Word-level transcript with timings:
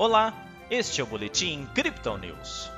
Olá, 0.00 0.32
este 0.70 1.02
é 1.02 1.04
o 1.04 1.06
Boletim 1.06 1.68
Crypto 1.74 2.16
News. 2.16 2.70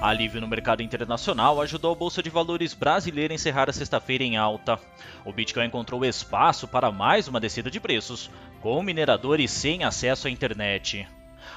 Alívio 0.00 0.40
no 0.40 0.46
mercado 0.46 0.80
internacional 0.80 1.60
ajudou 1.60 1.90
a 1.90 1.96
Bolsa 1.96 2.22
de 2.22 2.30
Valores 2.30 2.72
brasileira 2.72 3.34
a 3.34 3.34
encerrar 3.34 3.68
a 3.68 3.72
sexta-feira 3.72 4.22
em 4.22 4.36
alta. 4.36 4.78
O 5.24 5.32
Bitcoin 5.32 5.66
encontrou 5.66 6.04
espaço 6.04 6.68
para 6.68 6.92
mais 6.92 7.26
uma 7.26 7.40
descida 7.40 7.68
de 7.68 7.80
preços, 7.80 8.30
com 8.60 8.80
mineradores 8.80 9.50
sem 9.50 9.82
acesso 9.82 10.28
à 10.28 10.30
internet. 10.30 11.04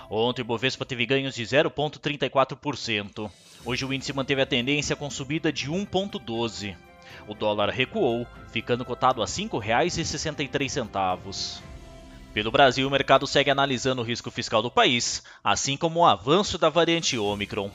Ontem 0.10 0.42
o 0.42 0.46
Bovespa 0.46 0.86
teve 0.86 1.06
ganhos 1.06 1.36
de 1.36 1.44
0,34%. 1.44 3.30
Hoje 3.64 3.86
o 3.86 3.94
índice 3.94 4.12
manteve 4.12 4.42
a 4.42 4.48
tendência 4.48 4.96
com 4.96 5.08
subida 5.08 5.54
de 5.54 5.70
1,12%. 5.70 6.87
O 7.28 7.34
dólar 7.34 7.70
recuou, 7.70 8.28
ficando 8.52 8.86
cotado 8.86 9.22
a 9.22 9.26
R$ 9.26 9.32
5,63. 9.32 11.62
Pelo 12.34 12.52
Brasil, 12.52 12.88
o 12.88 12.92
mercado 12.92 13.26
segue 13.26 13.50
analisando 13.50 14.02
o 14.02 14.06
risco 14.06 14.30
fiscal 14.30 14.62
do 14.62 14.70
país, 14.70 15.24
assim 15.44 15.76
como 15.76 16.02
o 16.02 16.06
avanço 16.06 16.58
da 16.58 16.70
variante 16.70 17.18
Omicron. 17.18 17.72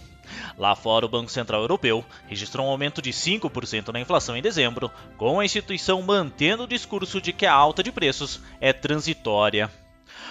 Lá 0.56 0.76
fora, 0.76 1.04
o 1.04 1.08
Banco 1.08 1.30
Central 1.30 1.62
Europeu 1.62 2.04
registrou 2.28 2.66
um 2.66 2.70
aumento 2.70 3.02
de 3.02 3.10
5% 3.10 3.88
na 3.88 4.00
inflação 4.00 4.36
em 4.36 4.42
dezembro, 4.42 4.90
com 5.16 5.40
a 5.40 5.44
instituição 5.44 6.00
mantendo 6.02 6.62
o 6.62 6.68
discurso 6.68 7.20
de 7.20 7.32
que 7.32 7.44
a 7.44 7.52
alta 7.52 7.82
de 7.82 7.90
preços 7.90 8.40
é 8.60 8.72
transitória. 8.72 9.70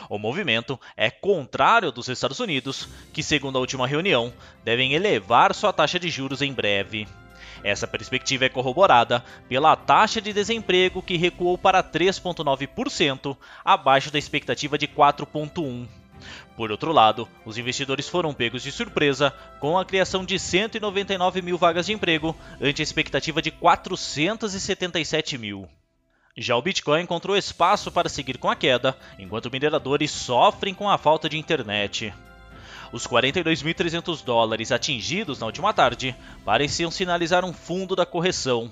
O 0.10 0.18
movimento 0.18 0.80
é 0.96 1.10
contrário 1.10 1.92
dos 1.92 2.08
Estados 2.08 2.40
Unidos, 2.40 2.88
que, 3.14 3.24
segundo 3.24 3.58
a 3.58 3.62
última 3.62 3.88
reunião, 3.88 4.34
devem 4.64 4.94
elevar 4.94 5.54
sua 5.54 5.74
taxa 5.74 6.00
de 6.00 6.10
juros 6.10 6.42
em 6.42 6.54
breve. 6.54 7.08
Essa 7.64 7.88
perspectiva 7.88 8.46
é 8.46 8.50
corroborada 8.50 9.24
pela 9.48 9.76
taxa 9.76 10.20
de 10.20 10.34
desemprego 10.34 11.02
que 11.02 11.18
recuou 11.18 11.58
para 11.58 11.84
3,9%, 11.84 13.38
abaixo 13.64 14.12
da 14.12 14.20
expectativa 14.20 14.78
de 14.78 14.88
4,1%. 14.88 15.88
Por 16.56 16.72
outro 16.72 16.92
lado, 16.92 17.28
os 17.46 17.58
investidores 17.58 18.08
foram 18.08 18.34
pegos 18.34 18.62
de 18.62 18.72
surpresa 18.72 19.34
com 19.60 19.78
a 19.78 19.86
criação 19.86 20.24
de 20.24 20.38
199 20.38 21.42
mil 21.42 21.58
vagas 21.58 21.88
de 21.88 21.94
emprego, 21.94 22.36
ante 22.62 22.82
a 22.82 22.84
expectativa 22.84 23.42
de 23.42 23.50
477 23.50 25.38
mil. 25.38 25.68
Já 26.38 26.56
o 26.56 26.62
Bitcoin 26.62 27.02
encontrou 27.02 27.36
espaço 27.36 27.92
para 27.92 28.08
seguir 28.08 28.38
com 28.38 28.50
a 28.50 28.56
queda, 28.56 28.98
enquanto 29.20 29.52
mineradores 29.52 30.12
sofrem 30.12 30.74
com 30.74 30.90
a 30.90 30.98
falta 30.98 31.28
de 31.28 31.38
internet. 31.38 32.14
Os 32.92 33.08
42.300 33.08 34.24
dólares 34.24 34.72
atingidos 34.72 35.40
na 35.40 35.46
última 35.46 35.74
tarde 35.74 36.16
pareciam 36.44 36.92
sinalizar 36.92 37.46
um 37.46 37.54
fundo 37.54 37.96
da 37.96 38.06
correção. 38.06 38.70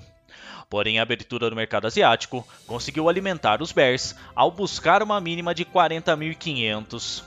Porém, 0.68 0.98
a 0.98 1.02
abertura 1.02 1.50
do 1.50 1.56
mercado 1.56 1.86
asiático 1.86 2.46
conseguiu 2.66 3.08
alimentar 3.08 3.62
os 3.62 3.72
bears 3.72 4.14
ao 4.36 4.50
buscar 4.50 5.02
uma 5.02 5.20
mínima 5.20 5.54
de 5.54 5.64
40.500. 5.64 7.24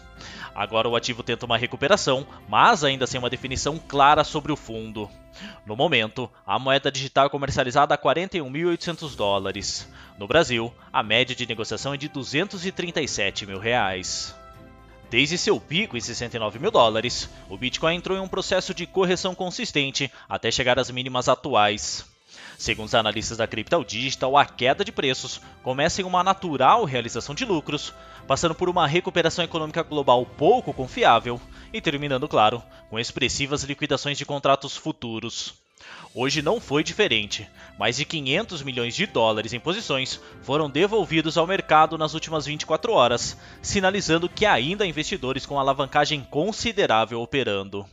Agora 0.55 0.87
o 0.87 0.95
ativo 0.95 1.23
tenta 1.23 1.45
uma 1.45 1.57
recuperação, 1.57 2.25
mas 2.47 2.83
ainda 2.83 3.07
sem 3.07 3.19
uma 3.19 3.29
definição 3.29 3.77
clara 3.77 4.23
sobre 4.23 4.51
o 4.51 4.55
fundo. 4.55 5.09
No 5.65 5.75
momento, 5.75 6.29
a 6.45 6.59
moeda 6.59 6.91
digital 6.91 7.25
é 7.25 7.29
comercializada 7.29 7.95
a 7.95 7.97
41.800 7.97 9.15
dólares. 9.15 9.91
No 10.17 10.27
Brasil, 10.27 10.71
a 10.91 11.01
média 11.01 11.35
de 11.35 11.47
negociação 11.47 11.93
é 11.93 11.97
de 11.97 12.07
237 12.07 13.47
mil 13.47 13.57
reais. 13.57 14.35
Desde 15.13 15.37
seu 15.37 15.59
pico 15.59 15.95
em 15.95 16.01
69 16.01 16.57
mil 16.57 16.71
dólares, 16.71 17.29
o 17.47 17.55
Bitcoin 17.55 17.97
entrou 17.97 18.17
em 18.17 18.19
um 18.19 18.27
processo 18.27 18.73
de 18.73 18.87
correção 18.87 19.35
consistente 19.35 20.11
até 20.27 20.49
chegar 20.49 20.79
às 20.79 20.89
mínimas 20.89 21.29
atuais. 21.29 22.03
Segundo 22.57 22.87
os 22.87 22.95
analistas 22.95 23.37
da 23.37 23.45
Crypto 23.45 23.85
Digital, 23.85 24.35
a 24.35 24.43
queda 24.43 24.83
de 24.83 24.91
preços 24.91 25.39
começa 25.61 26.01
em 26.01 26.03
uma 26.03 26.23
natural 26.23 26.83
realização 26.83 27.35
de 27.35 27.45
lucros, 27.45 27.93
passando 28.27 28.55
por 28.55 28.67
uma 28.67 28.87
recuperação 28.87 29.45
econômica 29.45 29.83
global 29.83 30.25
pouco 30.25 30.73
confiável 30.73 31.39
e 31.71 31.79
terminando, 31.79 32.27
claro, 32.27 32.63
com 32.89 32.97
expressivas 32.97 33.61
liquidações 33.61 34.17
de 34.17 34.25
contratos 34.25 34.75
futuros. 34.75 35.62
Hoje 36.15 36.41
não 36.43 36.61
foi 36.61 36.83
diferente. 36.83 37.49
Mais 37.77 37.97
de 37.97 38.05
500 38.05 38.61
milhões 38.61 38.95
de 38.95 39.07
dólares 39.07 39.51
em 39.51 39.59
posições 39.59 40.19
foram 40.43 40.69
devolvidos 40.69 41.37
ao 41.37 41.47
mercado 41.47 41.97
nas 41.97 42.13
últimas 42.13 42.45
24 42.45 42.93
horas, 42.93 43.35
sinalizando 43.61 44.29
que 44.29 44.45
ainda 44.45 44.83
há 44.83 44.87
investidores 44.87 45.45
com 45.45 45.59
alavancagem 45.59 46.21
considerável 46.29 47.19
operando. 47.19 47.85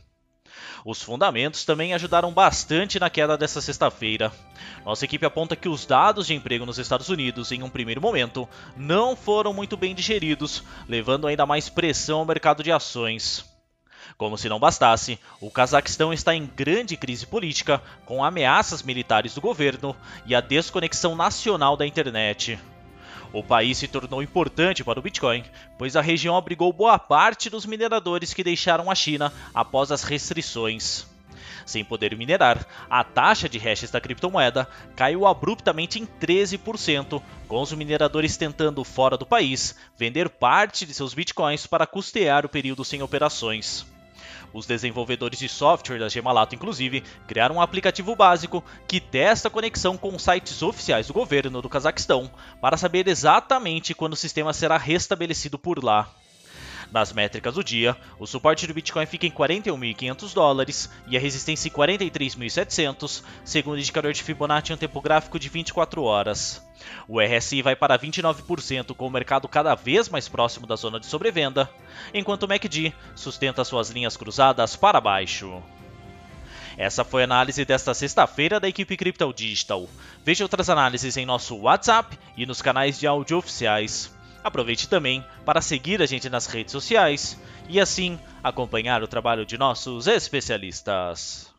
Os 0.85 1.01
fundamentos 1.01 1.63
também 1.63 1.93
ajudaram 1.93 2.31
bastante 2.31 2.99
na 2.99 3.09
queda 3.09 3.37
desta 3.37 3.61
sexta-feira. 3.61 4.31
Nossa 4.83 5.05
equipe 5.05 5.25
aponta 5.25 5.55
que 5.55 5.69
os 5.69 5.85
dados 5.85 6.27
de 6.27 6.33
emprego 6.33 6.65
nos 6.65 6.79
Estados 6.79 7.09
Unidos, 7.09 7.51
em 7.51 7.61
um 7.61 7.69
primeiro 7.69 8.01
momento, 8.01 8.47
não 8.75 9.15
foram 9.15 9.53
muito 9.53 9.77
bem 9.77 9.93
digeridos, 9.93 10.63
levando 10.87 11.27
ainda 11.27 11.45
mais 11.45 11.69
pressão 11.69 12.19
ao 12.19 12.25
mercado 12.25 12.63
de 12.63 12.71
ações. 12.71 13.50
Como 14.17 14.37
se 14.37 14.49
não 14.49 14.59
bastasse, 14.59 15.19
o 15.39 15.49
Cazaquistão 15.49 16.13
está 16.13 16.35
em 16.35 16.45
grande 16.45 16.95
crise 16.95 17.25
política, 17.25 17.81
com 18.05 18.23
ameaças 18.23 18.83
militares 18.83 19.33
do 19.33 19.41
governo 19.41 19.95
e 20.25 20.35
a 20.35 20.41
desconexão 20.41 21.15
nacional 21.15 21.75
da 21.75 21.85
internet. 21.85 22.59
O 23.33 23.41
país 23.41 23.77
se 23.77 23.87
tornou 23.87 24.21
importante 24.21 24.83
para 24.83 24.99
o 24.99 25.01
Bitcoin, 25.01 25.43
pois 25.77 25.95
a 25.95 26.01
região 26.01 26.35
abrigou 26.35 26.73
boa 26.73 26.99
parte 26.99 27.49
dos 27.49 27.65
mineradores 27.65 28.33
que 28.33 28.43
deixaram 28.43 28.91
a 28.91 28.95
China 28.95 29.31
após 29.53 29.91
as 29.91 30.03
restrições. 30.03 31.09
Sem 31.65 31.85
poder 31.85 32.17
minerar, 32.17 32.65
a 32.89 33.03
taxa 33.03 33.47
de 33.47 33.57
hashes 33.57 33.91
da 33.91 34.01
criptomoeda 34.01 34.67
caiu 34.95 35.25
abruptamente 35.25 35.99
em 35.99 36.05
13%, 36.05 37.21
com 37.47 37.61
os 37.61 37.71
mineradores 37.71 38.35
tentando, 38.35 38.83
fora 38.83 39.15
do 39.17 39.25
país, 39.25 39.75
vender 39.97 40.27
parte 40.27 40.85
de 40.85 40.93
seus 40.93 41.13
bitcoins 41.13 41.65
para 41.65 41.87
custear 41.87 42.45
o 42.45 42.49
período 42.49 42.83
sem 42.83 43.01
operações. 43.01 43.85
Os 44.53 44.65
desenvolvedores 44.65 45.39
de 45.39 45.47
software 45.47 45.99
da 45.99 46.09
Gemalato, 46.09 46.55
inclusive, 46.55 47.01
criaram 47.25 47.55
um 47.55 47.61
aplicativo 47.61 48.15
básico 48.15 48.63
que 48.87 48.99
testa 48.99 49.47
a 49.47 49.51
conexão 49.51 49.95
com 49.97 50.17
sites 50.19 50.61
oficiais 50.61 51.07
do 51.07 51.13
governo 51.13 51.61
do 51.61 51.69
Cazaquistão 51.69 52.29
para 52.59 52.77
saber 52.77 53.07
exatamente 53.07 53.93
quando 53.93 54.13
o 54.13 54.17
sistema 54.17 54.53
será 54.53 54.77
restabelecido 54.77 55.57
por 55.57 55.83
lá. 55.83 56.13
Nas 56.91 57.13
métricas 57.13 57.53
do 57.53 57.63
dia, 57.63 57.95
o 58.19 58.27
suporte 58.27 58.67
do 58.67 58.73
Bitcoin 58.73 59.05
fica 59.05 59.25
em 59.25 59.31
41.500 59.31 60.33
dólares 60.33 60.89
e 61.07 61.15
a 61.15 61.19
resistência 61.19 61.69
em 61.69 61.71
43.700, 61.71 63.23
segundo 63.45 63.75
o 63.75 63.79
indicador 63.79 64.11
de 64.11 64.21
Fibonacci 64.21 64.73
em 64.73 64.75
um 64.75 64.77
tempo 64.77 64.99
gráfico 64.99 65.39
de 65.39 65.47
24 65.47 66.03
horas. 66.03 66.61
O 67.07 67.21
RSI 67.21 67.61
vai 67.61 67.77
para 67.77 67.97
29%, 67.97 68.93
com 68.93 69.07
o 69.07 69.09
mercado 69.09 69.47
cada 69.47 69.73
vez 69.73 70.09
mais 70.09 70.27
próximo 70.27 70.67
da 70.67 70.75
zona 70.75 70.99
de 70.99 71.05
sobrevenda, 71.05 71.69
enquanto 72.13 72.43
o 72.43 72.47
MACD 72.47 72.93
sustenta 73.15 73.63
suas 73.63 73.89
linhas 73.89 74.17
cruzadas 74.17 74.75
para 74.75 74.99
baixo. 74.99 75.63
Essa 76.77 77.05
foi 77.05 77.21
a 77.21 77.25
análise 77.25 77.63
desta 77.63 77.93
sexta-feira 77.93 78.59
da 78.59 78.67
equipe 78.67 78.97
Crypto 78.97 79.31
Digital. 79.33 79.87
Veja 80.25 80.43
outras 80.43 80.69
análises 80.69 81.15
em 81.15 81.25
nosso 81.25 81.55
WhatsApp 81.55 82.17
e 82.35 82.45
nos 82.45 82.61
canais 82.61 82.99
de 82.99 83.07
áudio 83.07 83.37
oficiais. 83.37 84.11
Aproveite 84.43 84.87
também 84.87 85.23
para 85.45 85.61
seguir 85.61 86.01
a 86.01 86.05
gente 86.05 86.29
nas 86.29 86.47
redes 86.47 86.71
sociais 86.71 87.39
e 87.69 87.79
assim 87.79 88.19
acompanhar 88.43 89.03
o 89.03 89.07
trabalho 89.07 89.45
de 89.45 89.57
nossos 89.57 90.07
especialistas. 90.07 91.50